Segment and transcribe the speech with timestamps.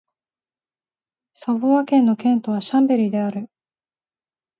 [1.33, 3.51] サヴォワ県の県都はシャンベリである